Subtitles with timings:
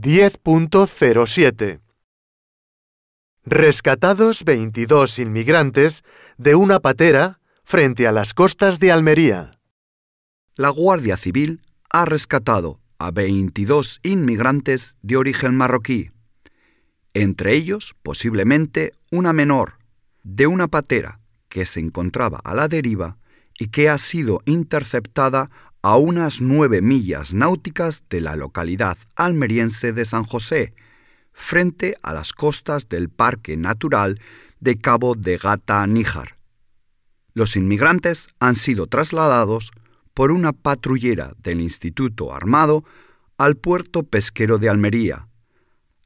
[0.00, 1.80] 10.07
[3.44, 6.04] Rescatados 22 inmigrantes
[6.38, 9.58] de una patera frente a las costas de Almería.
[10.54, 11.60] La Guardia Civil
[11.90, 16.12] ha rescatado a 22 inmigrantes de origen marroquí,
[17.12, 19.74] entre ellos posiblemente una menor,
[20.22, 21.20] de una patera
[21.50, 23.18] que se encontraba a la deriva
[23.58, 25.50] y que ha sido interceptada
[25.82, 30.74] a unas nueve millas náuticas de la localidad almeriense de San José,
[31.32, 34.20] frente a las costas del Parque Natural
[34.60, 36.36] de Cabo de Gata Níjar.
[37.32, 39.70] Los inmigrantes han sido trasladados
[40.12, 42.84] por una patrullera del Instituto Armado
[43.38, 45.28] al puerto pesquero de Almería,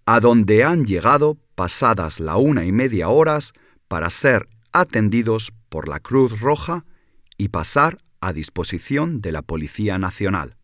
[0.06, 3.55] a donde han llegado pasadas la una y media horas
[3.88, 6.84] para ser atendidos por la Cruz Roja
[7.36, 10.56] y pasar a disposición de la Policía Nacional.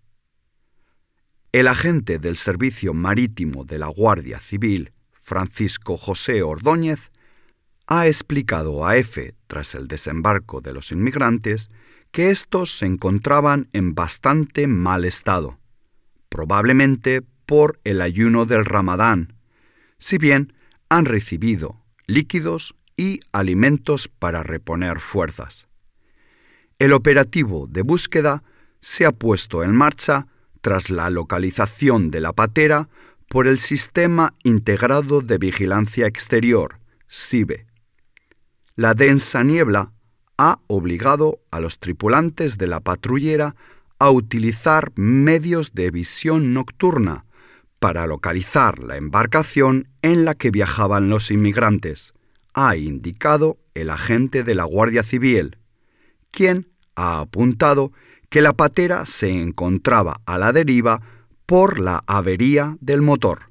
[1.53, 7.11] El agente del Servicio Marítimo de la Guardia Civil, Francisco José Ordóñez,
[7.87, 11.71] ha explicado a EFE, tras el desembarco de los inmigrantes,
[12.13, 15.59] que estos se encontraban en bastante mal estado,
[16.31, 19.35] probablemente por el ayuno del Ramadán,
[19.99, 20.55] si bien
[20.89, 25.70] han recibido líquidos y alimentos para reponer fuerzas.
[26.81, 28.43] El operativo de búsqueda
[28.81, 30.29] se ha puesto en marcha
[30.63, 32.89] tras la localización de la patera
[33.29, 37.67] por el Sistema Integrado de Vigilancia Exterior, SIBE.
[38.77, 39.93] La densa niebla
[40.39, 43.57] ha obligado a los tripulantes de la patrullera
[43.99, 47.27] a utilizar medios de visión nocturna
[47.79, 52.15] para localizar la embarcación en la que viajaban los inmigrantes,
[52.55, 55.59] ha indicado el agente de la Guardia Civil,
[56.31, 57.93] quien ha apuntado
[58.29, 61.01] que la patera se encontraba a la deriva
[61.47, 63.50] por la avería del motor.